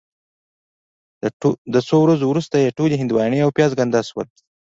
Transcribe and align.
د 1.73 1.75
څو 1.87 1.97
ورځو 2.01 2.25
وروسته 2.29 2.55
یې 2.63 2.75
ټولې 2.77 2.95
هندواڼې 3.01 3.39
او 3.41 3.49
پیاز 3.57 3.71
ګنده 3.79 4.01
شول. 4.09 4.27